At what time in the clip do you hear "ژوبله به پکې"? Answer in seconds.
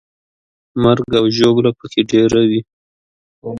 1.35-2.01